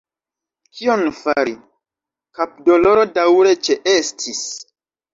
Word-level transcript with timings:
Kion 0.79 1.03
fari– 1.17 1.53
kapdoloro 2.41 3.07
daŭre 3.21 3.55
ĉeestis. 3.71 4.45